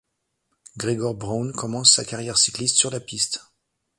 Gregor 0.79 1.13
Braun 1.15 1.51
commence 1.53 1.93
sa 1.93 2.03
carrière 2.03 2.39
cycliste 2.39 2.75
sur 2.75 2.89
la 2.89 2.99
piste. 2.99 3.51